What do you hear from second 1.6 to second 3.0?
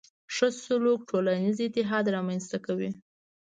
اتحاد رامنځته کوي.